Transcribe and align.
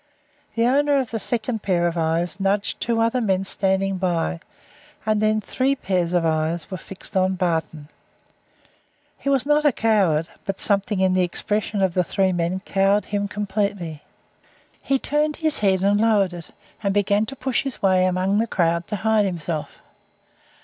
The 0.55 0.65
owner 0.65 0.97
of 0.97 1.11
the 1.11 1.19
second 1.19 1.61
pair 1.61 1.85
of 1.85 1.95
eyes 1.95 2.39
nudged 2.39 2.81
two 2.81 2.99
other 2.99 3.21
men 3.21 3.43
standing 3.43 3.99
by, 3.99 4.39
and 5.05 5.21
then 5.21 5.39
three 5.39 5.75
pairs 5.75 6.11
of 6.11 6.25
eyes 6.25 6.71
were 6.71 6.77
fixed 6.77 7.15
on 7.15 7.35
Barton. 7.35 7.87
He 9.19 9.29
was 9.29 9.45
not 9.45 9.63
a 9.63 9.71
coward, 9.71 10.27
but 10.43 10.59
something 10.59 11.01
in 11.01 11.13
the 11.13 11.21
expression 11.21 11.83
of 11.83 11.93
the 11.93 12.03
three 12.03 12.31
men 12.33 12.61
cowed 12.61 13.05
him 13.05 13.27
completely. 13.27 14.01
He 14.81 14.97
turned 14.97 15.35
his 15.35 15.59
head 15.59 15.83
and 15.83 16.01
lowered 16.01 16.33
it, 16.33 16.49
and 16.81 16.95
began 16.95 17.27
to 17.27 17.35
push 17.35 17.61
his 17.61 17.83
way 17.83 18.05
among 18.07 18.39
the 18.39 18.47
crowd 18.47 18.87
to 18.87 18.95
hide 18.95 19.25
himself. 19.27 19.83